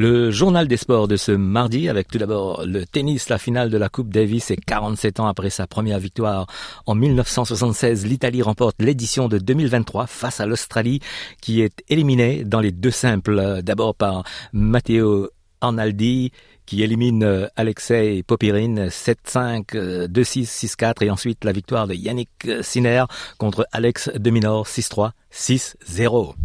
[0.00, 3.76] Le journal des sports de ce mardi avec tout d'abord le tennis, la finale de
[3.76, 6.46] la Coupe Davis et 47 ans après sa première victoire
[6.86, 11.00] en 1976, l'Italie remporte l'édition de 2023 face à l'Australie
[11.42, 14.24] qui est éliminée dans les deux simples, d'abord par
[14.54, 15.28] Matteo
[15.60, 16.32] Arnaldi
[16.64, 22.30] qui élimine Alexei Popirine 7-5, 2-6, 6-4 et ensuite la victoire de Yannick
[22.62, 23.04] Sinner
[23.36, 26.36] contre Alex Deminor 6-3, 6-0.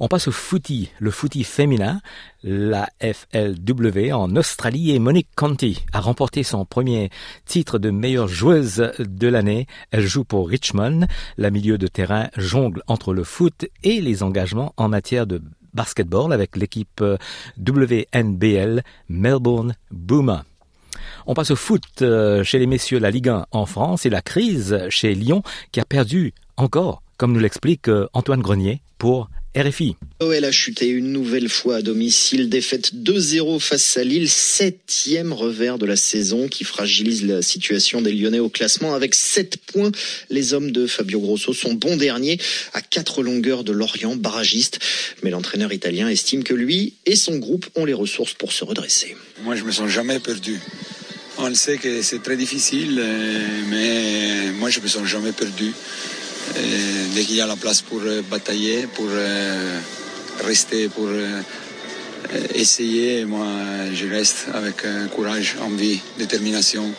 [0.00, 2.00] On passe au footy, le footy féminin,
[2.42, 7.10] la FLW en Australie et Monique Conti a remporté son premier
[7.46, 9.66] titre de meilleure joueuse de l'année.
[9.92, 11.06] Elle joue pour Richmond.
[11.38, 15.40] La milieu de terrain jongle entre le foot et les engagements en matière de
[15.74, 17.02] basketball avec l'équipe
[17.58, 20.44] WNBL Melbourne Boomer.
[21.26, 24.22] On passe au foot euh, chez les messieurs la Ligue 1 en France et la
[24.22, 29.94] crise chez Lyon qui a perdu encore, comme nous l'explique euh, Antoine Grenier, pour RFI.
[30.18, 35.78] OL a chuté une nouvelle fois à domicile, défaite 2-0 face à Lille, septième revers
[35.78, 38.94] de la saison qui fragilise la situation des Lyonnais au classement.
[38.94, 39.92] Avec 7 points,
[40.28, 42.38] les hommes de Fabio Grosso sont bons derniers
[42.72, 44.80] à quatre longueurs de Lorient, barragiste.
[45.22, 49.16] Mais l'entraîneur italien estime que lui et son groupe ont les ressources pour se redresser.
[49.44, 50.58] Moi, je me sens jamais perdu.
[51.38, 53.02] On le sait que c'est très difficile,
[53.68, 55.72] mais moi, je me sens jamais perdu
[57.14, 59.78] dès qu'il y a la place pour euh, batailler, pour euh,
[60.44, 61.40] rester, pour euh,
[62.54, 63.46] essayer, moi
[63.92, 64.76] je reste avec
[65.14, 66.92] courage, envie, détermination.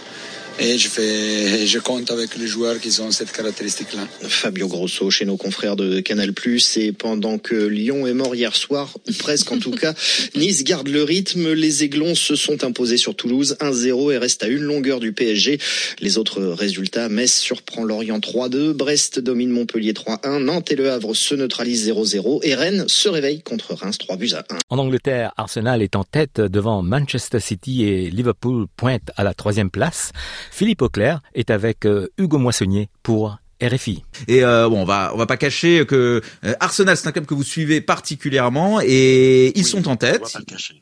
[0.58, 4.08] Et je, fais, je compte avec les joueurs qui ont cette caractéristique-là.
[4.22, 6.32] Fabio Grosso chez nos confrères de Canal+.
[6.78, 9.94] Et pendant que Lyon est mort hier soir, ou presque en tout cas,
[10.36, 11.52] Nice garde le rythme.
[11.52, 15.60] Les Aiglons se sont imposés sur Toulouse 1-0 et restent à une longueur du PSG.
[16.00, 21.14] Les autres résultats, Metz surprend Lorient 3-2, Brest domine Montpellier 3-1, Nantes et Le Havre
[21.14, 24.58] se neutralisent 0-0 et Rennes se réveille contre Reims 3 buts à 1.
[24.70, 29.70] En Angleterre, Arsenal est en tête devant Manchester City et Liverpool pointe à la troisième
[29.70, 30.12] place.
[30.52, 34.04] Philippe Auclair est avec euh, Hugo Moissonnier pour RFI.
[34.28, 37.26] Et euh, bon, on va on va pas cacher que euh, Arsenal c'est un club
[37.26, 40.38] que vous suivez particulièrement et ils sont en tête.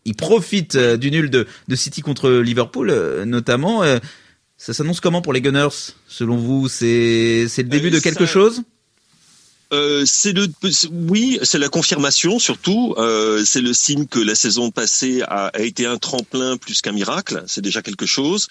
[0.06, 2.92] Ils profitent du nul de, de City contre Liverpool
[3.26, 3.84] notamment.
[4.58, 5.94] ça s'annonce comment pour les Gunners?
[6.08, 8.64] Selon vous C'est c'est le début de quelque chose?
[9.74, 10.48] Euh, c'est le,
[10.92, 12.94] oui, c'est la confirmation surtout.
[12.98, 16.92] Euh, c'est le signe que la saison passée a, a été un tremplin plus qu'un
[16.92, 17.44] miracle.
[17.48, 18.48] C'est déjà quelque chose.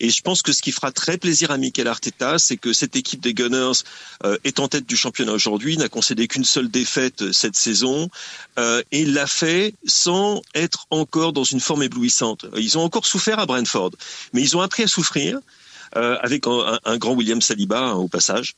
[0.00, 2.96] Et je pense que ce qui fera très plaisir à Mikel Arteta, c'est que cette
[2.96, 3.82] équipe des Gunners
[4.24, 8.10] euh, est en tête du championnat aujourd'hui, n'a concédé qu'une seule défaite cette saison
[8.58, 12.46] euh, et l'a fait sans être encore dans une forme éblouissante.
[12.56, 13.92] Ils ont encore souffert à Brentford,
[14.32, 15.38] mais ils ont appris à souffrir.
[15.96, 18.56] Euh, avec un, un, grand William Saliba hein, au passage,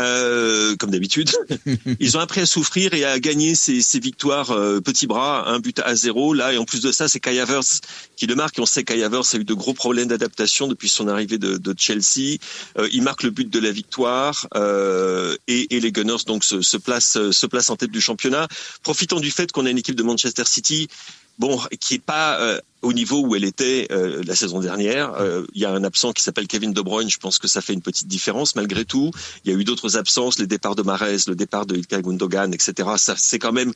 [0.00, 1.30] euh, comme d'habitude.
[2.00, 5.60] Ils ont appris à souffrir et à gagner ces, ces victoires euh, petits bras, un
[5.60, 6.34] but à zéro.
[6.34, 7.80] Là, et en plus de ça, c'est Kai Havertz
[8.16, 8.58] qui le marque.
[8.58, 11.56] Et on sait Kai Havertz a eu de gros problèmes d'adaptation depuis son arrivée de,
[11.56, 12.38] de Chelsea.
[12.78, 16.62] Euh, il marque le but de la victoire euh, et, et, les Gunners donc se,
[16.62, 18.48] se placent se placent en tête du championnat.
[18.82, 20.88] Profitant du fait qu'on a une équipe de Manchester City
[21.38, 25.14] bon, qui est pas euh, au niveau où elle était euh, la saison dernière.
[25.14, 27.10] Euh, il y a un absent qui s'appelle Kevin De Bruyne.
[27.10, 29.10] Je pense que ça fait une petite différence malgré tout.
[29.44, 32.52] Il y a eu d'autres absences, les départs de Mares, le départ de Ilkay Gundogan,
[32.52, 32.88] etc.
[32.96, 33.72] Ça, c'est quand même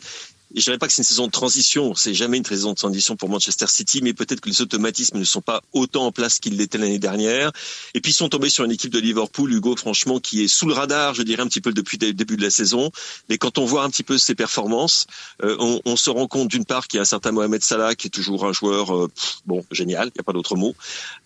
[0.55, 3.17] je dirais pas que c'est une saison de transition, c'est jamais une saison de transition
[3.17, 6.57] pour Manchester City, mais peut-être que les automatismes ne sont pas autant en place qu'ils
[6.57, 7.53] l'étaient l'année dernière.
[7.95, 10.67] Et puis ils sont tombés sur une équipe de Liverpool, Hugo, franchement, qui est sous
[10.67, 12.91] le radar, je dirais un petit peu depuis le début de la saison.
[13.29, 15.07] Mais quand on voit un petit peu ses performances,
[15.43, 18.07] euh, on, se rend compte d'une part qu'il y a un certain Mohamed Salah qui
[18.07, 19.11] est toujours un joueur euh,
[19.47, 20.75] bon génial, il n'y a pas d'autre mot,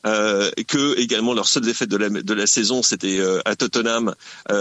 [0.07, 4.15] euh, que également leur seule défaite de la, saison, c'était euh, à Tottenham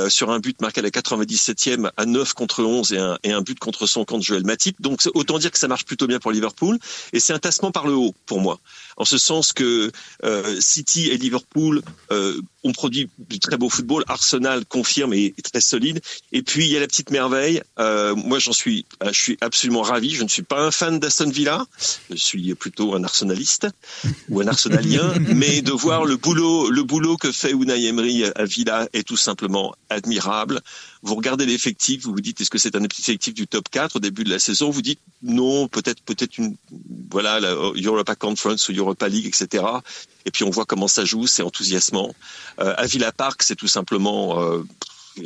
[0.10, 3.42] sur un but marqué à la 97e à 9 contre 11 et un, et un
[3.42, 4.44] but contre son camp de Joel
[4.80, 6.78] Donc autant dire que ça marche plutôt bien pour Liverpool.
[7.14, 8.60] Et c'est un tassement par le haut pour moi.
[8.98, 9.92] En ce sens que
[10.24, 11.82] euh, City et Liverpool
[12.64, 14.04] euh, ont produit du très beau football.
[14.08, 16.02] Arsenal confirme et est très solide.
[16.32, 17.62] Et puis il y a la petite merveille.
[17.80, 20.12] Euh, moi j'en suis, je suis absolument ravi.
[20.12, 21.66] Je ne suis pas un fan d'Aston Villa.
[22.10, 23.68] Je suis plutôt un arsenaliste
[24.30, 25.14] ou un arsenalien.
[25.36, 29.18] mais de voir le boulot, le boulot que fait Unai Emery à Villa est tout
[29.18, 30.62] simplement admirable.
[31.04, 34.00] Vous regardez l'effectif, vous vous dites est-ce que c'est un effectif du top 4 au
[34.00, 34.70] début de la saison?
[34.70, 36.56] Vous dites non, peut-être peut-être une
[37.10, 39.64] voilà la Europa Conference ou Europa League, etc.
[40.26, 42.14] Et puis on voit comment ça joue, c'est enthousiasmant.
[42.60, 44.64] Euh, à Villa Park, c'est tout simplement euh,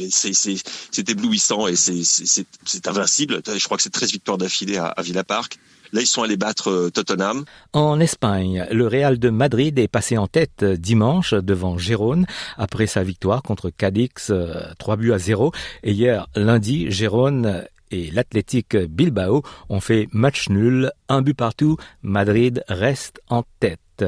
[0.09, 3.41] c'est éblouissant et c'est invincible.
[3.45, 5.59] Je crois que c'est 13 victoires d'affilée à, à Villa Park.
[5.95, 7.45] Là, ils sont allés battre euh, Tottenham.
[7.73, 12.25] En Espagne, le Real de Madrid est passé en tête dimanche devant Gérone
[12.57, 15.51] après sa victoire contre Cadix 3 euh, buts à 0.
[15.83, 21.77] Et hier, lundi, Gérone et l'Athletic Bilbao ont fait match nul, un but partout.
[22.01, 24.03] Madrid reste en tête.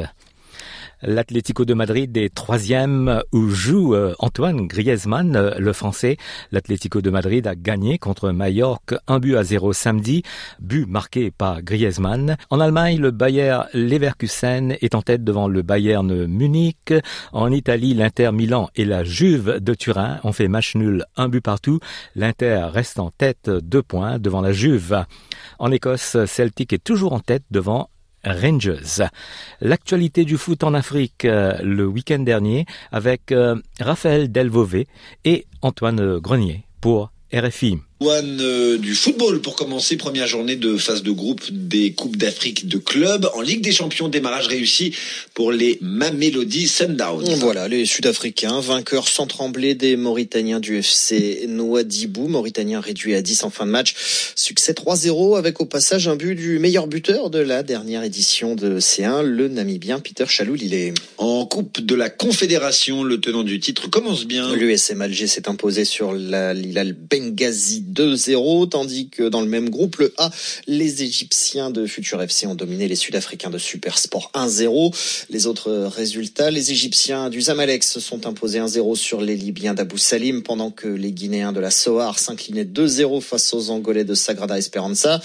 [1.03, 6.17] L'Atlético de Madrid est troisième où joue euh, Antoine Griezmann, euh, le français.
[6.51, 10.23] L'Atlético de Madrid a gagné contre Mallorca un but à zéro samedi,
[10.59, 12.35] but marqué par Griezmann.
[12.49, 16.93] En Allemagne, le Bayer Leverkusen est en tête devant le Bayern Munich.
[17.31, 21.41] En Italie, l'Inter Milan et la Juve de Turin ont fait match nul un but
[21.41, 21.79] partout.
[22.15, 25.05] L'Inter reste en tête deux points devant la Juve.
[25.59, 27.89] En Écosse, Celtic est toujours en tête devant
[28.23, 29.03] Rangers.
[29.61, 34.87] L'actualité du foot en Afrique euh, le week-end dernier avec euh, Raphaël Delvové
[35.25, 37.79] et Antoine Grenier pour RFI.
[37.99, 42.67] One euh, du football pour commencer, première journée de phase de groupe des Coupes d'Afrique
[42.67, 44.93] de clubs en Ligue des Champions, démarrage réussi
[45.33, 47.25] pour les Mamelody Sundowns.
[47.39, 53.45] Voilà, les Sud-Africains, vainqueurs sans trembler des Mauritaniens du FC Nouadhibou, Mauritaniens réduits à 10
[53.45, 53.95] en fin de match.
[54.35, 58.79] Succès 3-0 avec au passage un but du meilleur buteur de la dernière édition de
[58.79, 60.93] C1, le Namibien Peter Chalou-Lillet.
[61.17, 64.55] En Coupe de la Confédération, le tenant du titre commence bien.
[64.55, 69.97] L'USM Alger s'est imposé sur la Lilal Benghazi 2-0, tandis que dans le même groupe,
[69.97, 70.29] le A,
[70.67, 74.93] les Égyptiens de Futur FC ont dominé les Sud-Africains de Super Sport 1-0.
[75.29, 79.97] Les autres résultats, les Égyptiens du Zamalek se sont imposés 1-0 sur les Libyens d'Abou
[79.97, 84.57] Salim, pendant que les Guinéens de la Sohar s'inclinaient 2-0 face aux Angolais de Sagrada
[84.57, 85.21] Esperanza.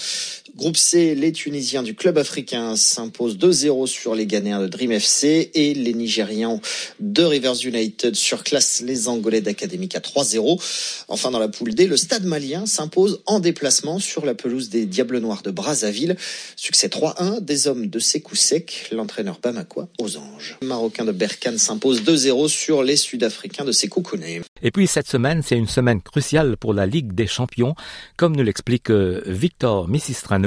[0.55, 5.49] Groupe C, les Tunisiens du club africain s'imposent 2-0 sur les Ghanéens de Dream FC
[5.55, 6.61] et les Nigérians
[6.99, 10.61] de Rivers United surclassent les Angolais d'Académique à 3-0.
[11.07, 14.85] Enfin, dans la poule D, le Stade malien s'impose en déplacement sur la pelouse des
[14.85, 16.17] Diables Noirs de Brazzaville.
[16.55, 20.59] Succès 3-1 des hommes de Sekou Sek, l'entraîneur bamakois aux anges.
[20.61, 24.41] Le Marocain de Berkane s'impose 2-0 sur les Sud-Africains de Sekou Kouné.
[24.61, 27.73] Et puis cette semaine, c'est une semaine cruciale pour la Ligue des Champions,
[28.17, 30.42] comme nous l'explique euh, Victor Missistrano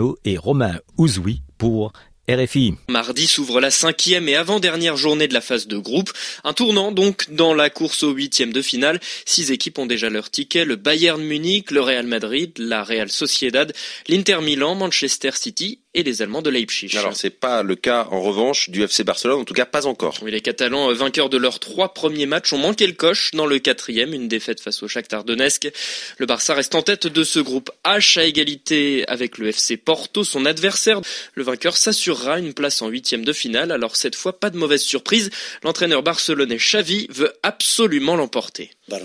[2.89, 6.13] Mardi s'ouvre la cinquième et avant-dernière journée de la phase de groupe.
[6.45, 9.01] Un tournant donc dans la course au huitième de finale.
[9.25, 10.65] Six équipes ont déjà leur ticket.
[10.65, 13.73] Le Bayern Munich, le Real Madrid, la Real Sociedad,
[14.09, 16.97] l'Inter Milan, Manchester City et les Allemands de Leipzig.
[16.97, 20.19] Alors c'est pas le cas en revanche du FC Barcelone, en tout cas pas encore.
[20.23, 23.47] Oui, les Catalans, euh, vainqueurs de leurs trois premiers matchs, ont manqué le coche dans
[23.47, 25.73] le quatrième, une défaite face au Shakhtar Donetsk.
[26.19, 30.23] Le Barça reste en tête de ce groupe H à égalité avec le FC Porto,
[30.23, 31.01] son adversaire.
[31.35, 33.73] Le vainqueur s'assurera une place en huitième de finale.
[33.73, 35.31] Alors cette fois, pas de mauvaise surprise.
[35.63, 38.71] L'entraîneur barcelonais Xavi veut absolument l'emporter.
[38.89, 39.01] Pour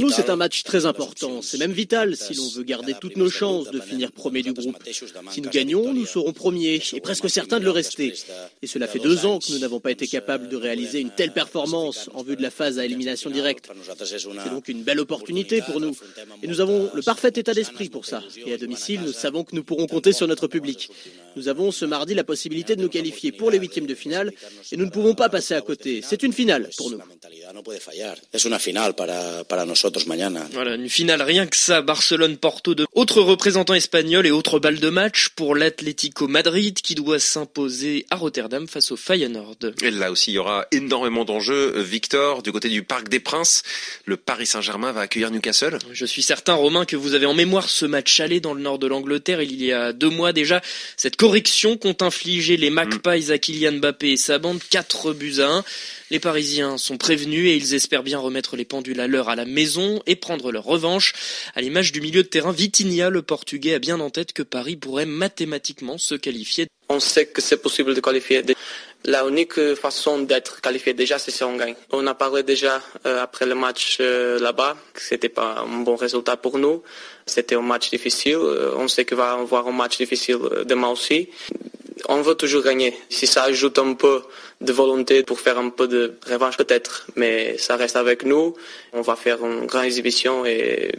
[0.00, 1.42] nous, c'est un match très important.
[1.42, 4.78] C'est même vital si l'on veut garder toutes nos chances de finir premier du groupe.
[5.30, 8.14] Si nous gagnons, nous serons premiers et presque certains de le rester.
[8.62, 11.34] Et cela fait deux ans que nous n'avons pas été capables de réaliser une telle
[11.34, 13.70] performance en vue de la phase à élimination directe.
[14.04, 15.94] C'est donc une belle opportunité pour nous.
[16.42, 18.22] Et nous avons le parfait état d'esprit pour ça.
[18.46, 20.88] Et à domicile, nous savons que nous pourrons compter sur notre public.
[21.36, 24.32] Nous avons ce mardi la possibilité de nous qualifier pour les huitièmes de finale
[24.72, 26.00] et nous ne pouvons pas passer à côté.
[26.02, 27.00] C'est une finale pour nous.
[30.52, 31.82] Voilà, une finale rien que ça.
[31.82, 37.18] Barcelone-Porto de autres représentants espagnols et autres balles de match pour l'Atlético Madrid qui doit
[37.18, 39.56] s'imposer à Rotterdam face au Feyenoord.
[39.82, 41.80] Et là aussi, il y aura énormément d'enjeux.
[41.80, 43.62] Victor, du côté du Parc des Princes,
[44.04, 45.78] le Paris Saint-Germain va accueillir Newcastle.
[45.92, 48.78] Je suis certain, Romain, que vous avez en mémoire ce match aller dans le nord
[48.78, 50.60] de l'Angleterre il y a deux mois déjà.
[50.96, 55.48] Cette correction qu'ont infligé les Magpies à Kylian Mbappé et sa bande, 4 buts à
[55.48, 55.64] 1.
[56.10, 59.44] Les Parisiens sont prévenus et ils espèrent bien remettre les pendules à l'heure à la
[59.44, 61.12] maison et prendre leur revanche.
[61.54, 64.74] À l'image du milieu de terrain, Vitinha, le Portugais, a bien en tête que Paris
[64.74, 66.66] pourrait mathématiquement se qualifier.
[66.88, 68.42] On sait que c'est possible de qualifier.
[69.04, 71.76] La unique façon d'être qualifié déjà, c'est si on gagne.
[71.92, 75.94] On a parlé déjà euh, après le match euh, là-bas que c'était pas un bon
[75.94, 76.82] résultat pour nous.
[77.24, 78.34] C'était un match difficile.
[78.34, 81.28] Euh, on sait qu'il va avoir un match difficile demain aussi.
[82.08, 82.96] On veut toujours gagner.
[83.08, 84.22] Si ça ajoute un peu
[84.60, 88.54] de volonté pour faire un peu de revanche peut-être, mais ça reste avec nous.
[88.92, 90.92] On va faire une grande exhibition et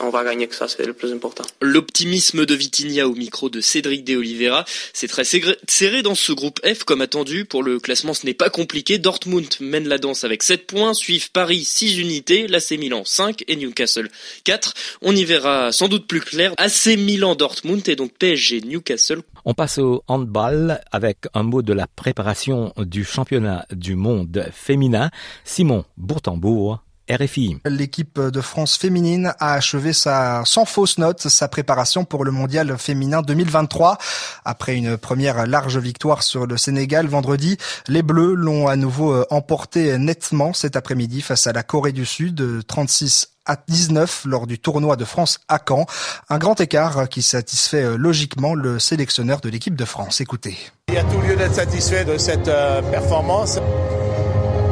[0.00, 1.44] on va gagner que ça, c'est le plus important.
[1.60, 6.60] L'optimisme de Vitinha au micro de Cédric De Oliveira, c'est très serré dans ce groupe
[6.66, 7.44] F comme attendu.
[7.44, 8.98] Pour le classement, ce n'est pas compliqué.
[8.98, 13.56] Dortmund mène la danse avec 7 points, suivent Paris 6 unités, l'AC Milan 5 et
[13.56, 14.08] Newcastle
[14.44, 14.74] 4.
[15.02, 16.54] On y verra sans doute plus clair.
[16.56, 19.22] AC Milan Dortmund et donc PSG Newcastle.
[19.44, 25.10] On passe au handball avec un mot de la préparation du championnat du monde féminin.
[25.44, 26.80] Simon Bourtambourg
[27.10, 27.58] RFI.
[27.64, 32.76] L'équipe de France féminine a achevé sa, sans fausse note sa préparation pour le mondial
[32.78, 33.98] féminin 2023.
[34.44, 37.56] Après une première large victoire sur le Sénégal vendredi,
[37.88, 42.06] les Bleus l'ont à nouveau euh, emporté nettement cet après-midi face à la Corée du
[42.06, 45.86] Sud, 36 à 19 lors du tournoi de France à Caen.
[46.28, 50.20] Un grand écart qui satisfait euh, logiquement le sélectionneur de l'équipe de France.
[50.20, 50.56] Écoutez.
[50.88, 53.58] Il y a tout lieu d'être satisfait de cette euh, performance.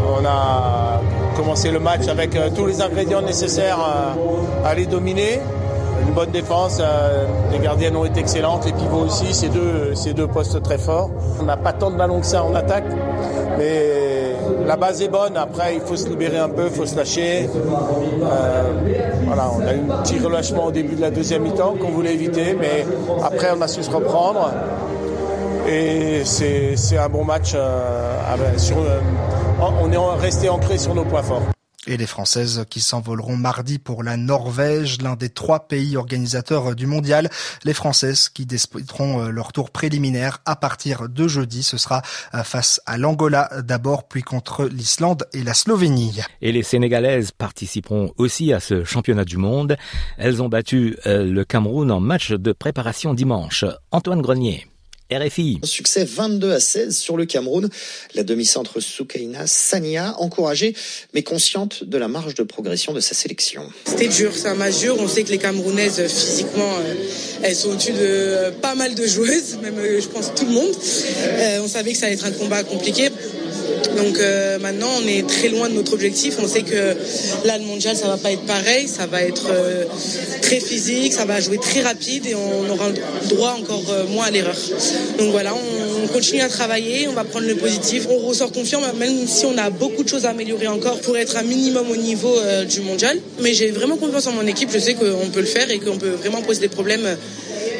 [0.06, 1.00] On a
[1.40, 3.78] commencé le match avec euh, tous les ingrédients nécessaires
[4.62, 5.40] à les dominer.
[6.06, 6.82] Une bonne défense,
[7.52, 11.10] les gardiennes ont été excellentes, les pivots aussi, ces deux, ces deux postes très forts.
[11.40, 12.84] On n'a pas tant de ballons que ça en attaque,
[13.58, 14.34] mais
[14.66, 15.36] la base est bonne.
[15.36, 17.48] Après, il faut se libérer un peu, il faut se lâcher.
[17.48, 18.62] Euh,
[19.26, 22.14] voilà, on a eu un petit relâchement au début de la deuxième mi-temps qu'on voulait
[22.14, 22.84] éviter, mais
[23.22, 24.50] après, on a su se reprendre.
[25.68, 27.52] Et c'est un bon match.
[27.54, 29.00] Euh, sur, euh,
[29.60, 31.42] on est resté ancré sur nos points forts
[31.86, 36.86] et les Françaises qui s'envoleront mardi pour la Norvège, l'un des trois pays organisateurs du
[36.86, 37.28] mondial.
[37.64, 41.62] Les Françaises qui disputeront euh, leur tour préliminaire à partir de jeudi.
[41.62, 42.02] Ce sera
[42.34, 46.20] euh, face à l'Angola d'abord, puis contre l'Islande et la Slovénie.
[46.42, 49.76] Et les Sénégalaises participeront aussi à ce championnat du monde.
[50.18, 53.64] Elles ont battu euh, le Cameroun en match de préparation dimanche.
[53.90, 54.69] Antoine Grenier.
[55.10, 55.60] RFI.
[55.64, 57.68] Succès 22 à 16 sur le Cameroun.
[58.14, 60.74] La demi-centre Soukaina Sania, encouragée
[61.14, 63.68] mais consciente de la marge de progression de sa sélection.
[63.84, 64.96] C'était dur, c'est un match dur.
[64.98, 66.94] On sait que les Camerounaises, physiquement, euh,
[67.42, 70.52] elles sont au-dessus de euh, pas mal de joueuses, même euh, je pense tout le
[70.52, 70.72] monde.
[71.62, 73.10] On savait que ça allait être un combat compliqué.
[73.96, 76.36] Donc euh, maintenant, on est très loin de notre objectif.
[76.42, 76.96] On sait que
[77.44, 78.88] là, le mondial, ça va pas être pareil.
[78.88, 79.84] Ça va être euh,
[80.42, 82.88] très physique, ça va jouer très rapide et on aura
[83.28, 84.56] droit encore euh, moins à l'erreur.
[85.18, 88.06] Donc voilà, on, continue à travailler, on va prendre le positif.
[88.10, 91.36] On ressort confiant, même si on a beaucoup de choses à améliorer encore pour être
[91.36, 92.34] un minimum au niveau
[92.68, 93.16] du mondial.
[93.40, 94.70] Mais j'ai vraiment confiance en mon équipe.
[94.72, 97.06] Je sais qu'on peut le faire et qu'on peut vraiment poser des problèmes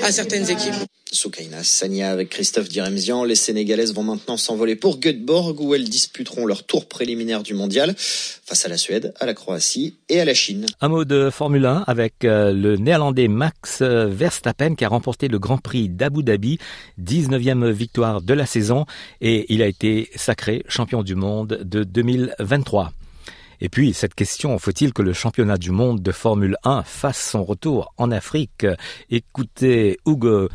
[0.05, 0.90] à certaines équipes.
[1.13, 3.25] Soukaina Sania avec Christophe Diremzian.
[3.25, 7.95] Les Sénégalaises vont maintenant s'envoler pour Göteborg où elles disputeront leur tour préliminaire du mondial
[7.97, 10.67] face à la Suède, à la Croatie et à la Chine.
[10.81, 15.39] Un mot de Formule 1 avec euh, le néerlandais Max Verstappen qui a remporté le
[15.39, 16.59] Grand Prix d'Abu Dhabi,
[17.03, 18.87] 19e victoire de la saison
[19.21, 22.93] et il a été sacré champion du monde de 2023.
[23.63, 27.45] Et puis, cette question, faut-il que le championnat du monde de Formule 1 fasse son
[27.45, 28.67] retour en Afrique?
[29.11, 30.49] Écoutez Hugo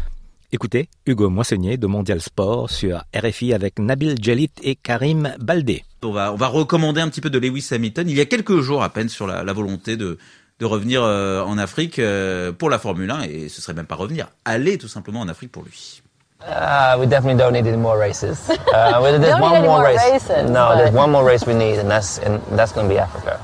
[0.51, 5.83] Écoutez Hugo Moissonnier de Mondial Sport sur RFI avec Nabil Djalit et Karim Baldé.
[6.03, 8.07] On va, on va recommander un petit peu de Lewis Hamilton.
[8.07, 10.17] Il y a quelques jours à peine sur la, volonté de,
[10.59, 13.95] de revenir euh, en Afrique euh, pour la Formule 1 et ce serait même pas
[13.95, 16.01] revenir, aller tout simplement en Afrique pour lui.
[16.41, 18.49] Uh, we definitely don't need any more races.
[18.75, 19.99] Uh, there's one more race.
[20.11, 22.99] Races, no, there's one more race we need, and that's and that's going to be
[22.99, 23.39] Africa.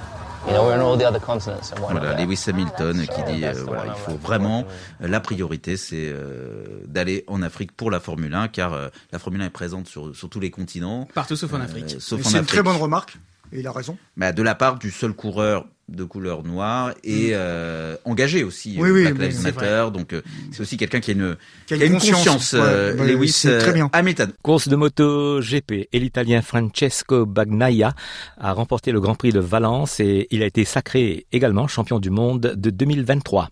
[1.80, 4.66] Voilà, Lewis Hamilton qui dit euh, voilà, il faut vraiment
[5.02, 8.76] euh, la priorité c'est euh, d'aller en Afrique pour la Formule 1 car
[9.12, 11.08] la Formule 1 est présente sur, sur tous les continents.
[11.14, 11.96] Partout sauf en Afrique.
[12.00, 13.18] C'est une très bonne remarque
[13.54, 13.98] et il a raison.
[14.18, 17.34] Bah, de la part du seul coureur de couleur noire et mm.
[17.34, 19.04] euh, engagé aussi oui, oui,
[19.92, 20.22] donc euh,
[20.52, 23.90] c'est aussi quelqu'un qui a une qui a, une, conscience, euh, Lewis très bien.
[23.94, 27.94] Hamilton course de moto GP et l'italien Francesco Bagnaia
[28.40, 32.10] a remporté le Grand Prix de Valence et il a été sacré également champion du
[32.10, 33.50] monde de 2023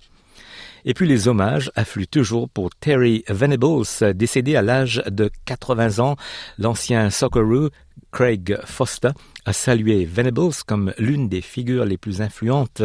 [0.85, 3.83] et puis les hommages affluent toujours pour Terry Venables,
[4.15, 6.15] décédé à l'âge de 80 ans.
[6.57, 7.69] L'ancien Socceroo
[8.11, 9.11] Craig Foster
[9.45, 12.83] a salué Venables comme l'une des figures les plus influentes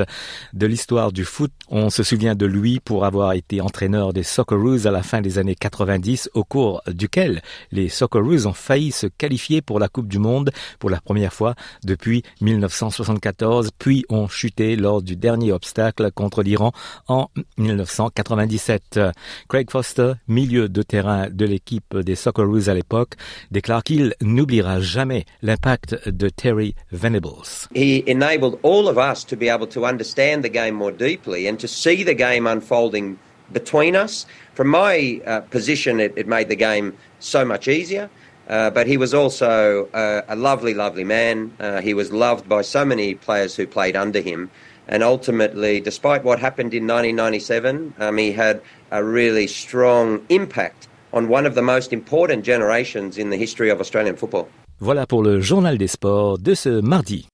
[0.53, 1.53] de l'histoire du foot.
[1.69, 5.39] On se souvient de lui pour avoir été entraîneur des Socceroos à la fin des
[5.39, 10.19] années 90, au cours duquel les Socceroos ont failli se qualifier pour la Coupe du
[10.19, 11.55] Monde pour la première fois
[11.85, 16.73] depuis 1974, puis ont chuté lors du dernier obstacle contre l'Iran
[17.09, 17.29] en
[17.59, 19.01] 1997.
[19.49, 23.15] Craig Foster, milieu de terrain de l'équipe des Socceroos à l'époque,
[23.51, 25.04] déclare qu'il n'oubliera jamais
[25.43, 27.69] l'impact de Terry Venables.
[27.73, 31.59] He enabled all of us to be able to understand the game more deeply and
[31.61, 33.19] to see the game unfolding
[33.53, 34.27] between us.
[34.55, 38.09] From my uh, position, it, it, made the game so much easier.
[38.49, 41.51] Uh, but he was also uh, a lovely, lovely man.
[41.59, 44.51] Uh, he was loved by so many players who played under him.
[44.87, 51.29] And ultimately, despite what happened in 1997, um, he had a really strong impact on
[51.29, 54.49] one of the most important generations in the history of Australian football.
[54.81, 57.29] Voilà pour le journal des sports de ce mardi.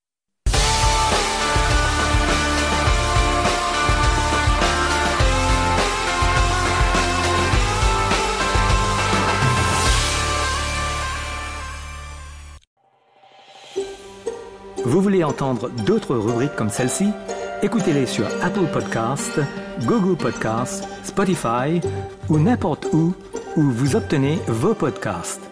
[14.83, 17.09] Vous voulez entendre d'autres rubriques comme celle-ci?
[17.63, 19.39] Écoutez-les sur Apple Podcasts,
[19.85, 21.79] Google Podcasts, Spotify
[22.29, 23.13] ou n'importe où
[23.57, 25.50] où vous obtenez vos podcasts.